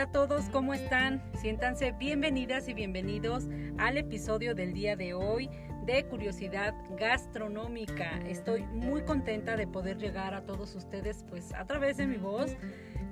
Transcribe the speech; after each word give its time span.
Hola 0.00 0.08
a 0.08 0.12
todos, 0.12 0.44
¿cómo 0.48 0.72
están? 0.72 1.22
Siéntanse 1.42 1.92
bienvenidas 1.92 2.68
y 2.68 2.72
bienvenidos 2.72 3.48
al 3.76 3.98
episodio 3.98 4.54
del 4.54 4.72
día 4.72 4.96
de 4.96 5.12
hoy 5.12 5.50
de 5.84 6.06
Curiosidad 6.06 6.74
Gastronómica. 6.96 8.18
Estoy 8.26 8.62
muy 8.62 9.02
contenta 9.02 9.58
de 9.58 9.66
poder 9.66 9.98
llegar 9.98 10.32
a 10.32 10.46
todos 10.46 10.74
ustedes 10.74 11.26
pues 11.28 11.52
a 11.52 11.66
través 11.66 11.98
de 11.98 12.06
mi 12.06 12.16
voz 12.16 12.56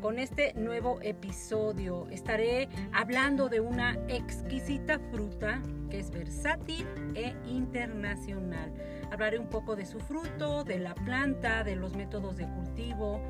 con 0.00 0.18
este 0.18 0.54
nuevo 0.54 0.98
episodio. 1.02 2.08
Estaré 2.08 2.70
hablando 2.94 3.50
de 3.50 3.60
una 3.60 3.98
exquisita 4.08 4.98
fruta 5.10 5.60
que 5.90 5.98
es 5.98 6.10
versátil 6.10 6.86
e 7.14 7.34
internacional. 7.44 8.72
Hablaré 9.12 9.38
un 9.38 9.50
poco 9.50 9.76
de 9.76 9.84
su 9.84 10.00
fruto, 10.00 10.64
de 10.64 10.78
la 10.78 10.94
planta, 10.94 11.64
de 11.64 11.76
los 11.76 11.94
métodos 11.94 12.38
de 12.38 12.48
cultivo, 12.48 13.20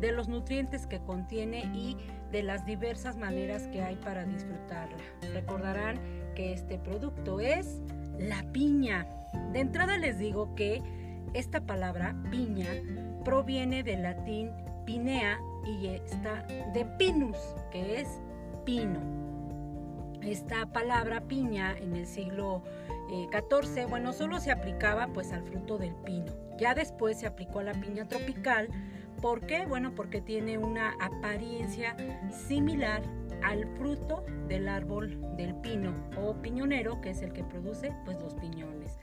de 0.00 0.12
los 0.12 0.28
nutrientes 0.28 0.86
que 0.86 1.00
contiene 1.00 1.64
y 1.74 1.96
de 2.30 2.42
las 2.42 2.66
diversas 2.66 3.16
maneras 3.16 3.66
que 3.68 3.82
hay 3.82 3.96
para 3.96 4.24
disfrutarla. 4.24 4.98
Recordarán 5.32 5.98
que 6.34 6.52
este 6.52 6.78
producto 6.78 7.40
es 7.40 7.80
la 8.18 8.42
piña. 8.52 9.06
De 9.52 9.60
entrada 9.60 9.98
les 9.98 10.18
digo 10.18 10.54
que 10.54 10.82
esta 11.34 11.60
palabra 11.60 12.16
piña 12.30 12.70
proviene 13.24 13.82
del 13.82 14.02
latín 14.02 14.50
pinea 14.84 15.40
y 15.66 15.88
está 15.88 16.46
de 16.72 16.84
pinus, 16.98 17.36
que 17.70 18.00
es 18.00 18.08
pino. 18.64 19.00
Esta 20.22 20.66
palabra 20.66 21.20
piña 21.22 21.76
en 21.78 21.96
el 21.96 22.06
siglo 22.06 22.62
XIV, 23.08 23.78
eh, 23.78 23.86
bueno, 23.86 24.12
solo 24.12 24.40
se 24.40 24.50
aplicaba 24.50 25.08
pues 25.08 25.32
al 25.32 25.42
fruto 25.42 25.78
del 25.78 25.94
pino. 25.96 26.32
Ya 26.58 26.74
después 26.74 27.18
se 27.18 27.26
aplicó 27.26 27.60
a 27.60 27.64
la 27.64 27.74
piña 27.74 28.06
tropical 28.08 28.68
¿Por 29.20 29.46
qué? 29.46 29.66
Bueno, 29.66 29.94
porque 29.94 30.20
tiene 30.20 30.58
una 30.58 30.94
apariencia 31.00 31.96
similar 32.30 33.02
al 33.42 33.66
fruto 33.76 34.24
del 34.48 34.68
árbol 34.68 35.20
del 35.36 35.54
pino 35.56 35.94
o 36.18 36.34
piñonero, 36.34 37.00
que 37.00 37.10
es 37.10 37.22
el 37.22 37.32
que 37.32 37.44
produce 37.44 37.92
pues 38.04 38.18
los 38.20 38.34
piñones. 38.34 38.98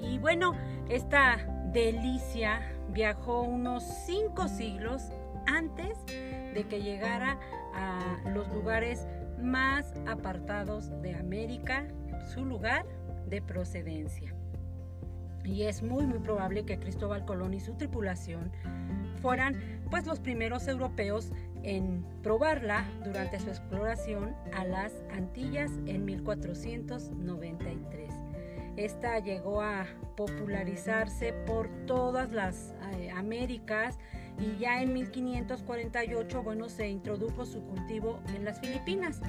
Y 0.00 0.18
bueno, 0.18 0.52
esta 0.88 1.36
delicia 1.72 2.60
viajó 2.90 3.42
unos 3.42 3.82
cinco 4.06 4.48
siglos 4.48 5.02
antes 5.46 5.96
de 6.06 6.66
que 6.68 6.82
llegara 6.82 7.38
a 7.74 8.30
los 8.30 8.48
lugares 8.52 9.06
más 9.40 9.92
apartados 10.06 10.90
de 11.02 11.14
América, 11.14 11.86
su 12.32 12.44
lugar 12.44 12.86
de 13.26 13.42
procedencia. 13.42 14.34
Y 15.46 15.62
es 15.62 15.82
muy 15.82 16.06
muy 16.06 16.18
probable 16.18 16.64
que 16.64 16.78
Cristóbal 16.78 17.24
Colón 17.24 17.54
y 17.54 17.60
su 17.60 17.74
tripulación 17.74 18.50
fueran 19.22 19.56
pues 19.90 20.06
los 20.06 20.20
primeros 20.20 20.68
europeos 20.68 21.30
en 21.62 22.04
probarla 22.22 22.84
durante 23.04 23.40
su 23.40 23.48
exploración 23.48 24.34
a 24.52 24.64
las 24.64 24.92
Antillas 25.12 25.70
en 25.86 26.04
1493. 26.04 28.12
Esta 28.76 29.18
llegó 29.20 29.62
a 29.62 29.86
popularizarse 30.16 31.32
por 31.46 31.68
todas 31.86 32.32
las 32.32 32.74
eh, 32.92 33.10
Américas 33.10 33.98
y 34.38 34.58
ya 34.58 34.82
en 34.82 34.92
1548, 34.92 36.42
bueno, 36.42 36.68
se 36.68 36.88
introdujo 36.88 37.46
su 37.46 37.62
cultivo 37.62 38.20
en 38.34 38.44
las 38.44 38.60
Filipinas. 38.60 39.20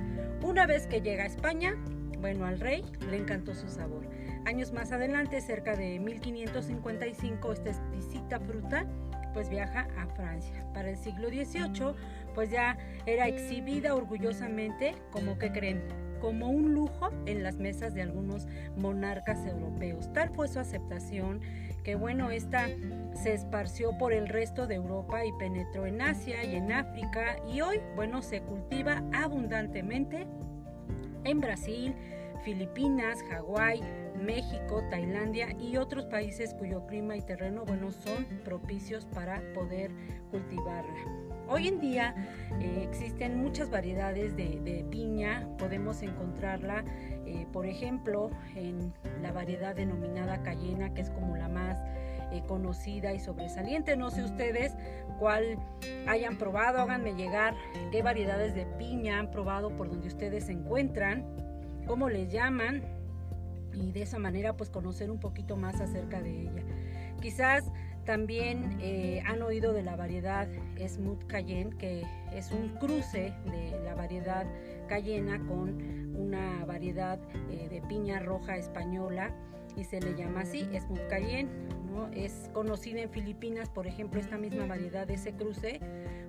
Una 0.44 0.68
vez 0.68 0.86
que 0.88 1.02
llega 1.02 1.24
a 1.24 1.28
España, 1.28 1.76
bueno, 2.20 2.46
al 2.46 2.60
rey 2.60 2.84
le 3.10 3.18
encantó 3.18 3.56
su 3.56 3.70
sabor. 3.70 4.06
Años 4.48 4.72
más 4.72 4.94
adelante, 4.94 5.42
cerca 5.42 5.76
de 5.76 6.00
1555, 6.00 7.52
esta 7.52 7.70
exquisita 7.70 8.40
fruta 8.40 8.86
pues 9.34 9.50
viaja 9.50 9.90
a 9.98 10.08
Francia. 10.16 10.66
Para 10.74 10.90
el 10.90 10.96
siglo 10.96 11.28
XVIII, 11.28 11.94
pues 12.34 12.50
ya 12.50 12.78
era 13.06 13.28
exhibida 13.28 13.94
orgullosamente 13.94 14.96
como 15.12 15.38
que 15.38 15.52
creen 15.52 15.84
como 16.22 16.48
un 16.48 16.74
lujo 16.74 17.10
en 17.26 17.44
las 17.44 17.58
mesas 17.58 17.94
de 17.94 18.04
algunos 18.04 18.48
monarcas 18.78 19.46
europeos. 19.46 20.14
Tal 20.14 20.30
fue 20.30 20.48
su 20.48 20.62
aceptación 20.62 21.42
que 21.84 21.96
bueno, 21.96 22.32
esta 22.32 22.70
se 23.22 23.34
esparció 23.34 23.98
por 23.98 24.14
el 24.14 24.30
resto 24.30 24.66
de 24.66 24.76
Europa 24.76 25.26
y 25.26 25.34
penetró 25.34 25.86
en 25.86 26.02
Asia 26.02 26.46
y 26.46 26.56
en 26.56 26.72
África 26.72 27.36
y 27.54 27.60
hoy, 27.60 27.82
bueno, 27.98 28.22
se 28.22 28.40
cultiva 28.40 29.04
abundantemente 29.12 30.26
en 31.26 31.42
Brasil, 31.42 31.94
Filipinas, 32.44 33.24
Hawái, 33.30 33.82
México, 34.16 34.84
Tailandia 34.90 35.52
y 35.60 35.78
otros 35.78 36.06
países 36.06 36.54
cuyo 36.54 36.86
clima 36.88 37.16
y 37.16 37.22
terreno 37.22 37.66
bueno, 37.66 37.92
son 37.92 38.26
propicios 38.44 39.06
para 39.06 39.42
poder 39.54 39.92
cultivarla. 40.32 41.28
Hoy 41.50 41.70
en 41.70 41.80
día 41.80 42.14
eh, 42.60 42.82
existen 42.84 43.42
muchas 43.42 43.70
variedades 43.70 44.36
de, 44.36 44.86
piña, 44.92 45.48
podemos 45.58 46.02
encontrarla, 46.02 46.84
eh, 47.26 47.46
por 47.54 47.66
ejemplo, 47.66 48.30
en 48.56 48.94
la 49.22 49.32
variedad 49.32 49.74
denominada 49.74 50.44
cayena, 50.44 50.94
que 50.94 51.02
es 51.02 51.10
como 51.10 51.38
la 51.38 51.48
más 51.48 51.80
eh, 52.34 52.44
conocida 52.46 53.14
y 53.14 53.20
sobresaliente. 53.20 53.96
No 53.96 54.10
sé 54.10 54.24
ustedes 54.24 54.76
cuál 55.20 55.58
hayan 56.06 56.38
probado, 56.38 56.80
háganme 56.80 57.14
llegar 57.14 57.56
qué 57.92 58.02
variedades 58.02 58.54
de 58.54 58.66
piña 58.66 59.20
han 59.20 59.32
probado 59.32 59.70
por 59.70 59.90
donde 59.90 60.08
ustedes 60.10 60.46
se 60.46 60.52
encuentran, 60.52 61.26
cómo 61.88 62.10
les 62.10 62.32
llaman 62.32 62.84
y 63.74 63.92
de 63.92 64.02
esa 64.02 64.20
manera 64.20 64.56
pues 64.56 64.70
conocer 64.70 65.10
un 65.10 65.20
poquito 65.20 65.56
más 65.56 65.80
acerca 65.82 66.22
de 66.22 66.42
ella. 66.42 66.64
Quizás 67.22 67.72
también 68.06 68.78
eh, 68.80 69.22
han 69.26 69.42
oído 69.42 69.74
de 69.74 69.84
la 69.84 69.96
variedad 69.96 70.48
Smooth 70.86 71.26
Cayenne, 71.28 71.76
que 71.78 72.04
es 72.34 72.52
un 72.52 72.70
cruce 72.80 73.34
de 73.46 73.80
la 73.84 73.96
variedad 73.96 74.46
cayena 74.88 75.40
con 75.46 76.16
una 76.16 76.64
variedad 76.66 77.20
eh, 77.50 77.68
de 77.70 77.82
piña 77.82 78.20
roja 78.20 78.56
española 78.56 79.36
y 79.76 79.84
se 79.84 80.00
le 80.00 80.16
llama 80.16 80.42
así, 80.42 80.68
Smooth 80.80 81.08
Cayenne. 81.10 81.50
¿no? 81.92 82.08
Es 82.14 82.50
conocida 82.54 83.02
en 83.02 83.10
Filipinas, 83.10 83.70
por 83.70 83.88
ejemplo, 83.88 84.20
esta 84.20 84.38
misma 84.38 84.66
variedad 84.66 85.10
ese 85.12 85.34
cruce 85.34 85.80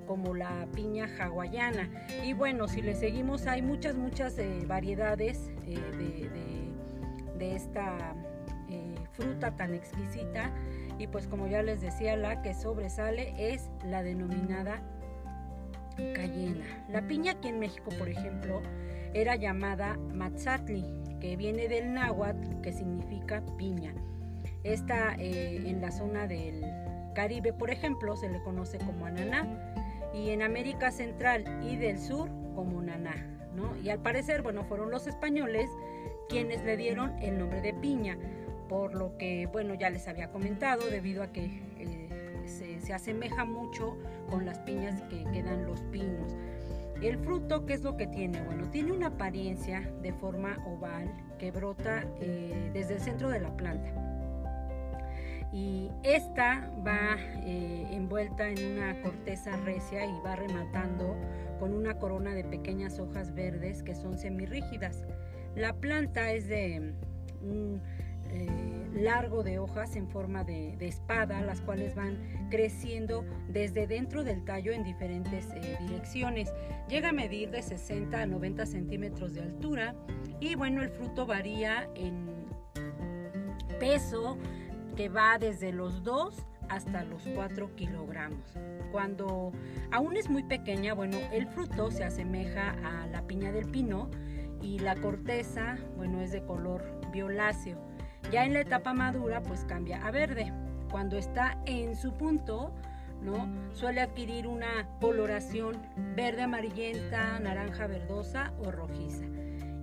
como 0.08 0.34
la 0.34 0.66
piña 0.74 1.06
hawaiana. 1.20 1.88
Y 2.24 2.32
bueno, 2.32 2.66
si 2.66 2.82
le 2.82 2.96
seguimos, 2.96 3.46
hay 3.46 3.62
muchas, 3.62 3.94
muchas 3.94 4.36
eh, 4.38 4.64
variedades 4.66 5.52
de 5.64 6.58
de 7.38 7.54
esta 7.54 8.14
eh, 8.68 8.94
fruta 9.12 9.56
tan 9.56 9.74
exquisita 9.74 10.50
y 10.98 11.06
pues 11.06 11.26
como 11.26 11.46
ya 11.46 11.62
les 11.62 11.80
decía 11.80 12.16
la 12.16 12.42
que 12.42 12.54
sobresale 12.54 13.32
es 13.38 13.70
la 13.84 14.02
denominada 14.02 14.82
cayena. 16.14 16.64
La 16.88 17.06
piña 17.06 17.32
aquí 17.32 17.48
en 17.48 17.60
México 17.60 17.90
por 17.98 18.08
ejemplo 18.08 18.60
era 19.14 19.36
llamada 19.36 19.96
matzatli 20.12 20.84
que 21.20 21.36
viene 21.36 21.68
del 21.68 21.94
náhuatl 21.94 22.60
que 22.60 22.72
significa 22.72 23.42
piña. 23.56 23.94
Esta 24.64 25.14
eh, 25.14 25.62
en 25.68 25.80
la 25.80 25.90
zona 25.90 26.26
del 26.26 26.62
Caribe 27.14 27.52
por 27.52 27.70
ejemplo 27.70 28.16
se 28.16 28.28
le 28.28 28.42
conoce 28.42 28.78
como 28.78 29.06
ananá 29.06 29.46
y 30.12 30.30
en 30.30 30.42
América 30.42 30.90
Central 30.90 31.44
y 31.62 31.76
del 31.76 31.98
Sur 31.98 32.28
como 32.54 32.80
naná. 32.82 33.38
¿no? 33.54 33.76
Y 33.82 33.90
al 33.90 34.00
parecer, 34.00 34.42
bueno, 34.42 34.64
fueron 34.64 34.90
los 34.90 35.06
españoles 35.06 35.68
quienes 36.28 36.64
le 36.64 36.76
dieron 36.76 37.18
el 37.20 37.38
nombre 37.38 37.60
de 37.60 37.74
piña, 37.74 38.18
por 38.68 38.94
lo 38.94 39.16
que, 39.16 39.46
bueno, 39.46 39.74
ya 39.74 39.90
les 39.90 40.06
había 40.08 40.30
comentado, 40.30 40.86
debido 40.90 41.22
a 41.22 41.32
que 41.32 41.44
eh, 41.78 42.44
se, 42.46 42.92
asemeja 42.92 43.44
mucho 43.44 43.96
con 44.30 44.46
las 44.46 44.58
piñas 44.60 45.00
que 45.02 45.24
quedan 45.32 45.66
los 45.66 45.80
pinos. 45.84 46.36
El 47.02 47.18
fruto, 47.18 47.64
¿qué 47.64 47.74
es 47.74 47.82
lo 47.82 47.96
que 47.96 48.06
tiene? 48.06 48.42
Bueno, 48.42 48.68
tiene 48.70 48.92
una 48.92 49.08
apariencia 49.08 49.90
de 50.02 50.12
forma 50.12 50.58
oval 50.66 51.10
que 51.38 51.50
brota 51.50 52.04
eh, 52.20 52.70
desde 52.72 52.94
el 52.94 53.00
centro 53.00 53.30
de 53.30 53.40
la 53.40 53.56
planta. 53.56 54.07
Y 55.52 55.90
esta 56.02 56.70
va 56.86 57.16
eh, 57.44 57.86
envuelta 57.90 58.48
en 58.48 58.72
una 58.72 59.00
corteza 59.02 59.56
recia 59.64 60.04
y 60.04 60.20
va 60.24 60.36
rematando 60.36 61.16
con 61.58 61.72
una 61.72 61.98
corona 61.98 62.34
de 62.34 62.44
pequeñas 62.44 62.98
hojas 62.98 63.34
verdes 63.34 63.82
que 63.82 63.94
son 63.94 64.18
semirrígidas. 64.18 65.04
La 65.56 65.72
planta 65.74 66.32
es 66.32 66.46
de 66.48 66.92
un 67.40 67.80
eh, 68.30 68.46
largo 68.94 69.42
de 69.42 69.58
hojas 69.58 69.96
en 69.96 70.08
forma 70.08 70.44
de, 70.44 70.76
espada, 70.80 71.40
las 71.40 71.60
cuales 71.60 71.94
van 71.94 72.18
creciendo 72.50 73.24
desde 73.48 73.86
dentro 73.86 74.24
del 74.24 74.44
tallo 74.44 74.72
en 74.72 74.84
diferentes 74.84 75.46
eh, 75.54 75.78
direcciones. 75.80 76.52
Llega 76.88 77.10
a 77.10 77.12
medir 77.12 77.50
de 77.50 77.62
60 77.62 78.20
a 78.20 78.26
90 78.26 78.66
centímetros 78.66 79.34
de 79.34 79.42
altura 79.42 79.94
y 80.40 80.54
bueno, 80.56 80.82
el 80.82 80.90
fruto 80.90 81.26
varía 81.26 81.88
en 81.94 82.28
peso 83.80 84.36
que 84.98 85.08
va 85.08 85.38
desde 85.38 85.70
los 85.70 86.02
2 86.02 86.34
hasta 86.70 87.04
los 87.04 87.22
4 87.32 87.76
kilogramos. 87.76 88.58
Cuando 88.90 89.52
aún 89.92 90.16
es 90.16 90.28
muy 90.28 90.42
pequeña, 90.42 90.92
bueno, 90.92 91.18
el 91.30 91.46
fruto 91.46 91.92
se 91.92 92.02
asemeja 92.02 92.74
a 92.84 93.06
la 93.06 93.22
piña 93.22 93.52
del 93.52 93.70
pino, 93.70 94.10
y 94.60 94.80
la 94.80 94.96
corteza, 94.96 95.78
bueno, 95.96 96.20
es 96.20 96.32
de 96.32 96.42
color 96.42 96.82
violáceo. 97.12 97.78
Ya 98.32 98.44
en 98.44 98.54
la 98.54 98.62
etapa 98.62 98.92
madura, 98.92 99.40
pues 99.40 99.64
cambia 99.66 100.04
a 100.04 100.10
verde. 100.10 100.52
Cuando 100.90 101.16
está 101.16 101.56
en 101.64 101.94
su 101.94 102.14
punto, 102.14 102.74
¿no? 103.22 103.48
Suele 103.74 104.00
adquirir 104.00 104.48
una 104.48 104.98
coloración 105.00 105.80
verde 106.16 106.42
amarillenta, 106.42 107.38
naranja 107.38 107.86
verdosa 107.86 108.52
o 108.58 108.72
rojiza. 108.72 109.26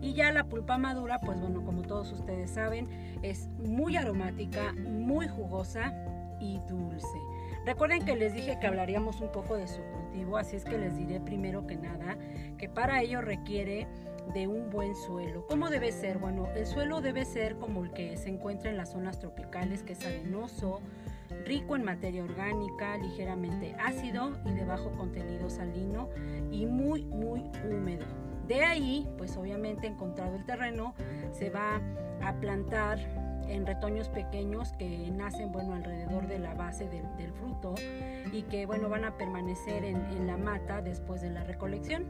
Y 0.02 0.14
ya 0.14 0.32
la 0.32 0.46
pulpa 0.46 0.78
madura, 0.78 1.20
pues 1.20 1.40
bueno, 1.40 1.64
como 1.64 1.82
todos 1.82 2.12
ustedes 2.12 2.52
saben, 2.52 2.88
es 3.24 3.50
muy 3.60 3.96
aromática, 3.96 4.74
muy 4.74 5.28
jugosa 5.28 5.94
y 6.40 6.60
dulce. 6.68 7.18
Recuerden 7.66 8.06
que 8.06 8.16
les 8.16 8.34
dije 8.34 8.60
que 8.60 8.68
hablaríamos 8.68 9.22
un 9.22 9.32
poco 9.32 9.58
de 9.58 9.68
su 9.68 9.82
cultivo, 9.82 10.38
así 10.38 10.56
es 10.56 10.66
que 10.66 10.78
les 10.78 10.96
diré 10.96 11.20
primero 11.20 11.66
que 11.66 11.78
nada 11.78 12.16
que 12.58 12.70
para 12.70 13.02
ello 13.02 13.22
requiere 13.22 13.88
de 14.34 14.48
un 14.48 14.70
buen 14.70 14.96
suelo. 14.96 15.46
¿Cómo 15.48 15.70
debe 15.70 15.92
ser? 15.92 16.18
Bueno, 16.18 16.48
el 16.56 16.66
suelo 16.66 17.02
debe 17.02 17.26
ser 17.26 17.58
como 17.58 17.84
el 17.84 17.92
que 17.92 18.18
se 18.18 18.30
encuentra 18.30 18.70
en 18.70 18.78
las 18.78 18.92
zonas 18.92 19.20
tropicales, 19.20 19.84
que 19.84 19.94
es 19.94 20.06
arenoso, 20.06 20.82
rico 21.46 21.76
en 21.76 21.84
materia 21.84 22.24
orgánica, 22.24 22.98
ligeramente 22.98 23.76
ácido 23.80 24.34
y 24.46 24.52
de 24.52 24.66
bajo 24.66 24.92
contenido 24.92 25.50
salino 25.50 26.10
y 26.52 26.66
muy, 26.66 27.06
muy 27.06 27.42
húmedo. 27.70 28.06
De 28.48 28.64
ahí, 28.64 29.08
pues 29.18 29.36
obviamente 29.38 29.88
encontrado 29.88 30.36
el 30.36 30.46
terreno, 30.46 30.94
se 31.32 31.50
va 31.50 31.82
a 32.22 32.34
plantar 32.40 33.00
en 33.48 33.66
retoños 33.66 34.10
pequeños 34.10 34.74
que 34.74 35.10
nacen 35.12 35.52
bueno 35.52 35.74
alrededor 35.74 36.28
de 36.28 36.40
la 36.40 36.54
base 36.54 36.88
del, 36.88 37.06
fruto 37.34 37.76
y 38.32 38.44
que 38.44 38.66
bueno 38.66 38.90
van 38.90 39.06
a 39.06 39.18
permanecer 39.18 39.84
en, 39.84 40.28
la 40.28 40.38
mata 40.38 40.82
después 40.82 41.22
de 41.22 41.30
la 41.30 41.44
recolección. 41.44 42.06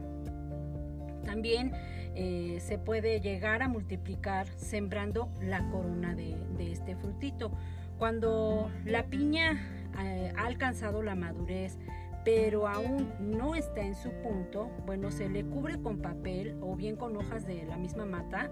También 1.24 1.72
eh, 2.14 2.58
se 2.60 2.78
puede 2.78 3.20
llegar 3.20 3.62
a 3.62 3.68
multiplicar 3.68 4.46
sembrando 4.56 5.28
la 5.40 5.68
corona 5.70 6.14
de, 6.14 6.36
este 6.58 6.96
frutito. 6.96 7.50
Cuando 7.98 8.70
la 8.84 9.06
piña 9.06 9.60
eh, 10.02 10.32
ha 10.36 10.46
alcanzado 10.46 11.02
la 11.02 11.14
madurez, 11.14 11.78
pero 12.26 12.66
aún 12.66 13.12
no 13.20 13.54
está 13.54 13.82
en 13.82 13.94
su 13.94 14.10
punto, 14.10 14.68
bueno, 14.84 15.12
se 15.12 15.28
le 15.28 15.44
cubre 15.44 15.80
con 15.80 15.98
papel 15.98 16.58
o 16.60 16.74
bien 16.74 16.96
con 16.96 17.16
hojas 17.16 17.46
de 17.46 17.64
la 17.64 17.76
misma 17.76 18.04
mata. 18.04 18.50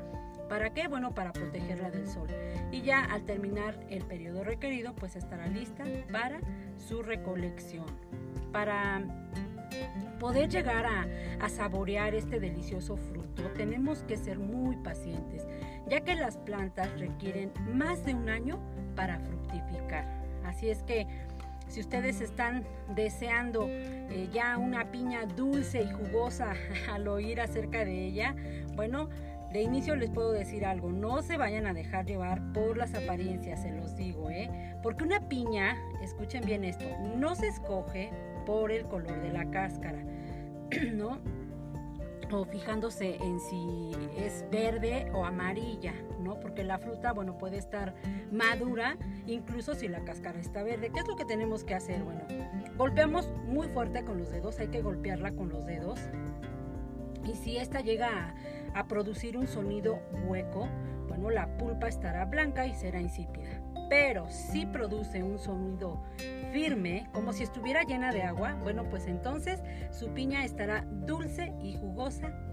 ¿Para 0.48 0.72
qué? 0.72 0.86
Bueno, 0.86 1.12
para 1.12 1.32
protegerla 1.32 1.90
del 1.90 2.06
sol. 2.06 2.28
Y 2.70 2.82
ya 2.82 3.04
al 3.04 3.24
terminar 3.24 3.80
el 3.90 4.04
periodo 4.04 4.44
requerido, 4.44 4.94
pues 4.94 5.16
estará 5.16 5.48
lista 5.48 5.82
para 6.12 6.38
su 6.76 7.02
recolección. 7.02 7.86
Para 8.52 9.02
poder 10.20 10.50
llegar 10.50 10.86
a, 10.86 11.08
a, 11.44 11.48
saborear 11.48 12.14
este 12.14 12.38
delicioso 12.38 12.96
fruto, 12.96 13.42
tenemos 13.56 14.04
que 14.04 14.16
ser 14.16 14.38
muy 14.38 14.76
pacientes, 14.76 15.48
ya 15.88 16.00
que 16.02 16.14
las 16.14 16.36
plantas 16.36 16.96
requieren 17.00 17.50
más 17.72 18.06
de 18.06 18.14
un 18.14 18.28
año 18.28 18.60
para 18.94 19.18
fructificar. 19.18 20.22
Así 20.44 20.68
es 20.68 20.84
que 20.84 21.08
si 21.74 21.80
ustedes 21.80 22.20
están 22.20 22.64
deseando 22.94 23.66
eh, 23.68 24.28
ya 24.32 24.58
una 24.58 24.92
piña 24.92 25.26
dulce 25.26 25.82
y 25.82 25.92
jugosa 25.92 26.54
al 26.92 27.08
oír 27.08 27.40
acerca 27.40 27.84
de 27.84 28.06
ella, 28.06 28.36
bueno, 28.76 29.08
de 29.52 29.62
inicio 29.62 29.96
les 29.96 30.08
puedo 30.10 30.30
decir 30.30 30.64
algo, 30.64 30.92
no 30.92 31.20
se 31.22 31.36
vayan 31.36 31.66
a 31.66 31.74
dejar 31.74 32.06
llevar 32.06 32.40
por 32.52 32.76
las 32.76 32.94
apariencias, 32.94 33.62
se 33.62 33.72
los 33.72 33.96
digo, 33.96 34.30
¿eh? 34.30 34.76
Porque 34.84 35.02
una 35.02 35.28
piña, 35.28 35.76
escuchen 36.00 36.44
bien 36.44 36.62
esto, 36.62 36.84
no 37.16 37.34
se 37.34 37.48
escoge 37.48 38.10
por 38.46 38.70
el 38.70 38.84
color 38.86 39.20
de 39.20 39.32
la 39.32 39.50
cáscara, 39.50 39.98
¿no? 40.92 41.18
Fijándose 42.44 43.16
en 43.16 43.38
si 43.38 43.92
es 44.16 44.44
verde 44.50 45.08
o 45.14 45.24
amarilla, 45.24 45.94
¿no? 46.18 46.40
Porque 46.40 46.64
la 46.64 46.78
fruta, 46.78 47.12
bueno, 47.12 47.38
puede 47.38 47.58
estar 47.58 47.94
madura, 48.32 48.96
incluso 49.26 49.74
si 49.74 49.86
la 49.86 50.04
cáscara 50.04 50.40
está 50.40 50.64
verde. 50.64 50.90
¿Qué 50.92 51.00
es 51.00 51.06
lo 51.06 51.14
que 51.14 51.24
tenemos 51.24 51.62
que 51.62 51.74
hacer? 51.74 52.02
Bueno, 52.02 52.22
golpeamos 52.76 53.30
muy 53.46 53.68
fuerte 53.68 54.04
con 54.04 54.18
los 54.18 54.30
dedos, 54.30 54.58
hay 54.58 54.68
que 54.68 54.82
golpearla 54.82 55.32
con 55.32 55.50
los 55.50 55.64
dedos. 55.64 56.00
Y 57.24 57.34
si 57.34 57.56
esta 57.56 57.80
llega 57.80 58.34
a, 58.74 58.80
a 58.80 58.88
producir 58.88 59.36
un 59.36 59.46
sonido 59.46 60.00
hueco, 60.26 60.68
bueno, 61.08 61.30
la 61.30 61.56
pulpa 61.56 61.86
estará 61.86 62.24
blanca 62.24 62.66
y 62.66 62.74
será 62.74 63.00
insípida. 63.00 63.62
Pero 63.88 64.30
si 64.30 64.66
produce 64.66 65.22
un 65.22 65.38
sonido 65.38 66.02
firme, 66.52 67.08
como 67.12 67.32
si 67.32 67.42
estuviera 67.42 67.82
llena 67.82 68.12
de 68.12 68.22
agua, 68.22 68.56
bueno, 68.62 68.88
pues 68.88 69.06
entonces 69.06 69.62
su 69.90 70.08
piña 70.14 70.44
estará 70.44 70.84
dulce 70.88 71.52
y 71.60 71.76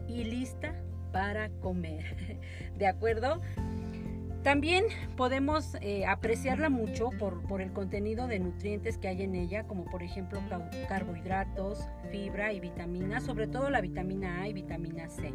y 0.08 0.24
lista 0.24 0.74
para 1.12 1.50
comer. 1.60 2.40
¿De 2.78 2.88
acuerdo? 2.88 3.42
También 4.44 4.86
podemos 5.18 5.76
eh, 5.82 6.06
apreciarla 6.06 6.70
mucho 6.70 7.12
por, 7.20 7.44
por, 7.44 7.62
el 7.62 7.74
contenido 7.74 8.28
de 8.28 8.40
nutrientes 8.40 8.98
que 8.98 9.08
hay 9.08 9.22
en 9.22 9.36
ella, 9.36 9.68
como 9.68 9.86
por 9.86 10.02
ejemplo 10.02 10.42
carbohidratos, 10.88 11.88
fibra 12.12 12.52
y 12.52 12.60
vitaminas, 12.60 13.24
sobre 13.24 13.48
todo 13.48 13.70
la 13.70 13.82
vitamina 13.82 14.42
A 14.42 14.48
y 14.48 14.54
vitamina 14.54 15.10
C. 15.10 15.32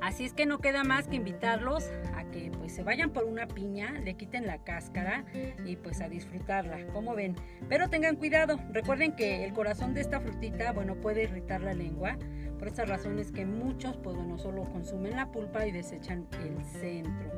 Así 0.00 0.24
es 0.24 0.32
que 0.32 0.46
no 0.46 0.58
queda 0.58 0.82
más 0.82 1.08
que 1.08 1.16
invitarlos 1.16 1.90
a 2.14 2.24
que 2.24 2.50
pues 2.58 2.72
se 2.72 2.82
vayan 2.82 3.10
por 3.10 3.24
una 3.24 3.46
piña, 3.46 3.92
le 3.92 4.14
quiten 4.14 4.46
la 4.46 4.58
cáscara 4.64 5.24
y 5.64 5.76
pues 5.76 6.00
a 6.00 6.08
disfrutarla, 6.08 6.86
como 6.92 7.14
ven. 7.14 7.36
Pero 7.68 7.90
tengan 7.90 8.16
cuidado, 8.16 8.58
recuerden 8.72 9.14
que 9.14 9.44
el 9.44 9.52
corazón 9.52 9.92
de 9.92 10.00
esta 10.00 10.20
frutita, 10.20 10.72
bueno, 10.72 10.96
puede 10.96 11.24
irritar 11.24 11.60
la 11.60 11.74
lengua. 11.74 12.16
Por 12.58 12.68
estas 12.68 12.88
razones 12.88 13.32
que 13.32 13.46
muchos 13.46 13.96
pues 13.98 14.16
bueno, 14.16 14.38
solo 14.38 14.64
consumen 14.64 15.16
la 15.16 15.30
pulpa 15.30 15.66
y 15.66 15.72
desechan 15.72 16.26
el 16.44 16.64
centro. 16.64 17.30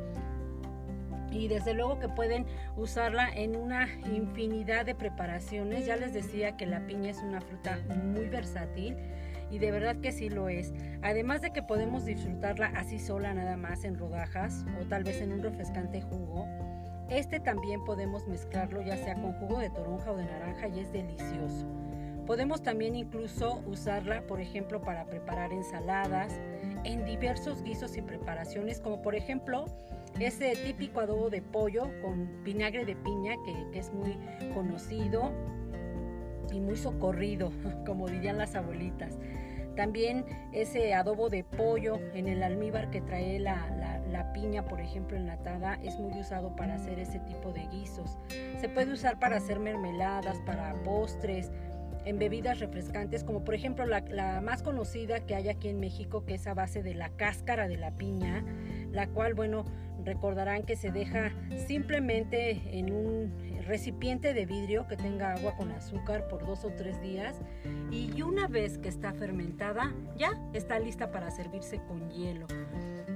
Y 1.33 1.49
desde 1.49 1.75
luego 1.75 1.99
que 1.99 2.09
pueden 2.09 2.47
usarla 2.77 3.29
en 3.33 3.57
una 3.57 3.89
infinidad 4.05 4.85
de 4.85 4.95
preparaciones. 4.95 5.87
Ya 5.87 5.97
les 5.97 6.13
decía 6.13 6.57
que 6.57 6.67
la 6.67 6.87
piña 6.87 7.11
es 7.11 7.19
una 7.19 7.41
fruta 7.41 7.79
muy 8.05 8.29
versátil 8.29 8.97
y 9.53 9.59
de 9.59 9.71
verdad 9.71 9.97
que 9.97 10.13
sí 10.13 10.31
lo 10.31 10.49
es. 10.49 10.73
Además 11.03 11.43
de 11.43 11.51
que 11.51 11.63
podemos 11.63 12.07
disfrutarla 12.07 12.73
así 12.75 12.99
sola 12.99 13.35
nada 13.35 13.57
más 13.59 13.85
en 13.85 13.99
rodajas 13.99 14.65
o 14.81 14.87
tal 14.87 15.05
vez 15.05 15.21
en 15.21 15.33
un 15.33 15.43
refrescante 15.43 16.01
jugo, 16.01 16.49
este 17.11 17.39
también 17.39 17.85
podemos 17.85 18.27
mezclarlo 18.27 18.81
ya 18.81 18.97
sea 18.97 19.15
con 19.15 19.35
jugo 19.35 19.59
de 19.59 19.69
toronja 19.69 20.11
o 20.11 20.17
de 20.17 20.25
naranja 20.25 20.69
y 20.69 20.81
es 20.81 20.91
delicioso. 20.91 21.67
Podemos 22.27 22.63
también 22.63 22.97
incluso 22.97 23.63
usarla, 23.67 24.23
por 24.23 24.41
ejemplo, 24.41 24.81
para 24.81 25.05
preparar 25.05 25.53
ensaladas, 25.53 26.33
en 26.85 27.05
diversos 27.05 27.63
guisos 27.63 27.97
y 27.99 28.03
preparaciones, 28.03 28.81
como 28.81 29.03
por 29.03 29.15
ejemplo 29.15 29.67
ese 30.19 30.55
típico 30.65 31.01
adobo 31.01 31.29
de 31.29 31.43
pollo 31.43 31.91
con 32.01 32.43
vinagre 32.45 32.87
de 32.87 32.97
piña 32.97 33.35
que, 33.45 33.71
que 33.73 33.79
es 33.81 33.93
muy 33.93 34.17
conocido 34.55 35.31
y 36.53 36.61
muy 36.61 36.77
socorrido, 36.77 37.51
como 37.87 38.09
dirían 38.09 38.39
las 38.39 38.55
abuelitas. 38.55 39.19
También 39.77 40.25
ese 40.53 40.95
adobo 40.95 41.29
de 41.29 41.45
pollo 41.45 41.99
en 42.15 42.29
el 42.29 42.43
almíbar 42.43 42.91
que 42.91 43.01
trae 43.01 43.39
la, 43.39 43.69
piña, 44.35 44.65
por 44.65 44.81
ejemplo, 44.81 45.17
enlatada, 45.17 45.79
es 45.83 45.99
muy 45.99 46.19
usado 46.19 46.57
para 46.57 46.77
hacer 46.77 46.99
ese 46.99 47.19
tipo 47.21 47.53
de 47.53 47.67
guisos. 47.67 48.19
Se 48.61 48.69
puede 48.69 48.93
usar 48.93 49.19
para 49.19 49.37
hacer 49.37 49.59
mermeladas, 49.59 50.41
para 50.47 50.73
postres, 50.85 51.51
en 52.05 52.19
bebidas 52.19 52.59
refrescantes, 52.59 53.25
como 53.25 53.45
por 53.45 53.55
ejemplo 53.55 53.85
la, 53.85 54.01
la, 54.01 54.41
más 54.41 54.63
conocida 54.63 55.21
que 55.21 55.35
hay 55.35 55.49
aquí 55.49 55.69
en 55.69 55.81
México, 55.81 56.25
que 56.25 56.35
es 56.35 56.47
a 56.47 56.55
base 56.55 56.83
de 56.83 56.95
la 56.95 57.11
cáscara 57.11 57.69
de 57.69 57.77
la 57.77 57.93
piña, 57.93 58.45
la 58.91 59.07
cual, 59.09 59.35
bueno, 59.35 59.65
recordarán 60.05 60.65
que 60.65 60.77
se 60.77 60.91
deja 60.91 61.33
simplemente 61.67 62.79
en 62.79 62.93
un 62.93 63.52
recipiente 63.67 64.35
de 64.35 64.47
vidrio 64.47 64.87
que 64.87 64.97
tenga 64.97 65.33
agua 65.33 65.57
con 65.57 65.71
azúcar 65.73 66.29
por 66.29 66.47
dos 66.47 66.65
o 66.65 66.71
tres 66.71 67.01
días 67.01 67.41
y 67.91 68.23
una 68.23 68.49
vez 68.49 68.79
que 68.79 68.89
está 68.89 69.13
fermentada 69.13 69.93
ya 70.17 70.33
está 70.53 70.79
lista 70.79 71.11
para 71.11 71.31
servirse 71.31 71.81
con 71.87 72.11
hielo. 72.11 72.47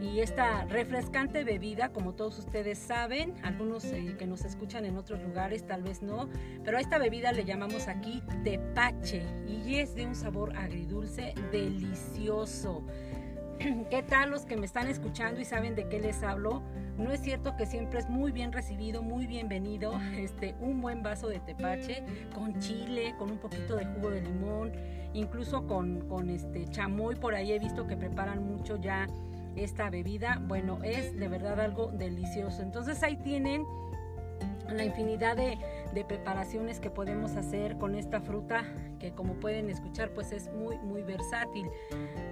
Y 0.00 0.20
esta 0.20 0.64
refrescante 0.66 1.42
bebida, 1.42 1.88
como 1.90 2.14
todos 2.14 2.38
ustedes 2.38 2.78
saben, 2.78 3.34
algunos 3.42 3.84
eh, 3.84 4.14
que 4.18 4.26
nos 4.26 4.44
escuchan 4.44 4.84
en 4.84 4.96
otros 4.96 5.22
lugares 5.22 5.66
tal 5.66 5.82
vez 5.82 6.02
no, 6.02 6.28
pero 6.64 6.76
a 6.76 6.80
esta 6.80 6.98
bebida 6.98 7.32
le 7.32 7.44
llamamos 7.44 7.88
aquí 7.88 8.22
tepache 8.44 9.24
y 9.46 9.76
es 9.76 9.94
de 9.94 10.06
un 10.06 10.14
sabor 10.14 10.56
agridulce 10.56 11.34
delicioso. 11.50 12.84
¿Qué 13.90 14.02
tal 14.02 14.30
los 14.30 14.44
que 14.44 14.56
me 14.56 14.66
están 14.66 14.86
escuchando 14.86 15.40
y 15.40 15.44
saben 15.44 15.74
de 15.74 15.88
qué 15.88 15.98
les 15.98 16.22
hablo? 16.22 16.62
No 16.98 17.12
es 17.12 17.20
cierto 17.20 17.56
que 17.56 17.66
siempre 17.66 17.98
es 17.98 18.08
muy 18.08 18.32
bien 18.32 18.52
recibido, 18.52 19.02
muy 19.02 19.26
bienvenido, 19.26 19.92
este, 20.16 20.54
un 20.60 20.80
buen 20.80 21.02
vaso 21.02 21.28
de 21.28 21.40
tepache 21.40 22.02
con 22.34 22.58
chile, 22.58 23.14
con 23.18 23.30
un 23.30 23.38
poquito 23.38 23.76
de 23.76 23.84
jugo 23.84 24.10
de 24.10 24.22
limón, 24.22 24.72
incluso 25.12 25.66
con, 25.66 26.08
con 26.08 26.30
este 26.30 26.66
chamoy, 26.66 27.16
por 27.16 27.34
ahí 27.34 27.52
he 27.52 27.58
visto 27.58 27.86
que 27.86 27.96
preparan 27.96 28.44
mucho 28.44 28.76
ya 28.80 29.06
esta 29.56 29.90
bebida. 29.90 30.40
Bueno, 30.46 30.78
es 30.82 31.18
de 31.18 31.28
verdad 31.28 31.60
algo 31.60 31.88
delicioso. 31.88 32.62
Entonces 32.62 33.02
ahí 33.02 33.16
tienen 33.16 33.64
la 34.70 34.84
infinidad 34.84 35.36
de, 35.36 35.58
preparaciones 36.04 36.80
que 36.80 36.90
podemos 36.90 37.36
hacer 37.36 37.78
con 37.78 37.94
esta 37.94 38.20
fruta 38.20 38.64
que 38.98 39.12
como 39.12 39.34
pueden 39.34 39.70
escuchar 39.70 40.10
pues 40.10 40.32
es 40.32 40.52
muy 40.52 40.78
muy 40.78 41.02
versátil. 41.02 41.68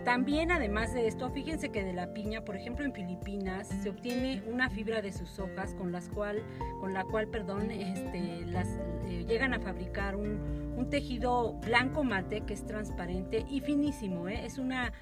También 0.04 0.50
además 0.50 0.92
de 0.92 1.06
esto, 1.06 1.30
fíjense 1.30 1.70
que 1.70 1.84
de 1.84 1.92
la 1.92 2.12
piña, 2.12 2.44
por 2.44 2.56
ejemplo 2.56 2.84
en 2.84 2.92
Filipinas, 2.92 3.68
se 3.68 3.90
obtiene 3.90 4.42
una 4.46 4.70
fibra 4.70 5.02
de 5.02 5.12
sus 5.12 5.38
hojas 5.38 5.74
con, 5.74 5.92
las 5.92 6.08
cual, 6.08 6.42
con 6.80 6.92
la 6.92 7.04
cual 7.04 7.28
perdón, 7.28 7.70
este, 7.70 8.44
las, 8.46 8.68
eh, 9.08 9.24
llegan 9.26 9.54
a 9.54 9.60
fabricar 9.60 10.16
un, 10.16 10.64
tejido 10.90 11.54
blanco 11.54 12.04
mate 12.04 12.42
que 12.42 12.52
es 12.52 12.66
transparente 12.66 13.46
y 13.48 13.60
finísimo. 13.60 14.28
¿eh? 14.28 14.44
Es 14.44 14.58
una, 14.58 14.92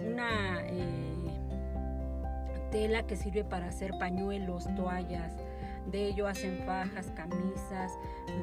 una 0.00 0.60
eh, 0.66 1.24
tela 2.70 3.04
que 3.04 3.16
sirve 3.16 3.42
para 3.42 3.66
hacer 3.66 3.90
pañuelos, 3.98 4.72
toallas. 4.76 5.32
De 5.90 6.08
ello 6.08 6.26
hacen 6.26 6.62
fajas, 6.66 7.12
camisas, 7.14 7.92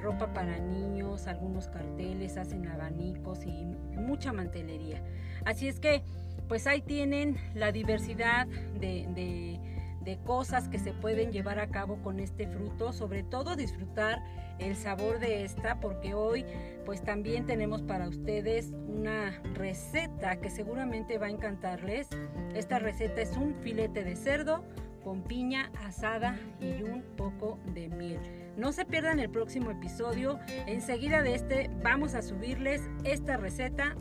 ropa 0.02 0.34
para 0.34 0.60
niños, 0.60 1.28
algunos 1.28 1.68
carteles, 1.68 2.38
hacen 2.38 2.68
abanicos 2.68 3.44
y 3.46 3.66
mucha 3.96 4.32
mantelería. 4.32 5.04
Así 5.46 5.68
es 5.68 5.80
que, 5.80 6.04
pues 6.48 6.68
ahí 6.68 6.82
tienen 6.82 7.38
la 7.56 7.72
diversidad 7.72 8.48
de 8.48 9.60
de 10.04 10.18
cosas 10.18 10.68
que 10.68 10.80
se 10.80 10.94
pueden 10.94 11.32
llevar 11.32 11.60
a 11.60 11.68
cabo 11.68 11.98
con 12.02 12.20
este 12.20 12.48
fruto, 12.48 12.92
sobre 12.92 13.24
todo 13.24 13.56
disfrutar 13.56 14.22
el 14.60 14.76
sabor 14.76 15.20
de 15.20 15.44
esta, 15.44 15.80
porque 15.80 16.14
hoy 16.14 16.46
pues 16.86 17.04
también 17.04 17.46
tenemos 17.46 17.82
para 17.82 18.08
ustedes 18.08 18.72
una 18.88 19.42
receta 19.54 20.38
que 20.38 20.50
seguramente 20.50 21.18
va 21.18 21.28
a 21.28 21.32
encantarles. 21.32 22.10
Esta 22.56 22.80
receta 22.80 23.22
es 23.22 23.38
un 23.38 23.56
filete 23.62 24.04
de 24.04 24.16
cerdo 24.16 24.64
con 25.04 25.24
piña 25.24 25.72
asada 25.86 26.38
y 26.60 26.84
un 26.84 27.04
poco 27.18 27.60
de 27.74 27.90
miel. 27.90 28.20
No 28.58 28.72
se 28.72 28.86
pierdan 28.86 29.20
el 29.20 29.30
próximo 29.30 29.72
episodio. 29.72 30.40
Enseguida 30.68 31.22
de 31.22 31.36
este 31.36 31.70
vamos 31.84 32.16
a 32.16 32.22
subirles 32.22 32.82
esta 33.04 33.38
receta 33.38 33.96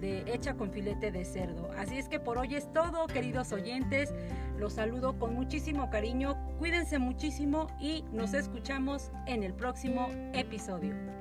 de 0.00 0.24
hecha 0.32 0.54
con 0.54 0.72
filete 0.72 1.10
de 1.12 1.24
cerdo. 1.24 1.70
Así 1.76 1.98
es 1.98 2.08
que 2.08 2.20
por 2.20 2.38
hoy 2.38 2.54
es 2.54 2.72
todo, 2.72 3.06
queridos 3.06 3.52
oyentes. 3.52 4.12
Los 4.58 4.74
saludo 4.74 5.18
con 5.18 5.34
muchísimo 5.34 5.90
cariño. 5.90 6.36
Cuídense 6.58 6.98
muchísimo 6.98 7.66
y 7.80 8.04
nos 8.12 8.34
escuchamos 8.34 9.10
en 9.26 9.42
el 9.42 9.54
próximo 9.54 10.08
episodio. 10.32 11.19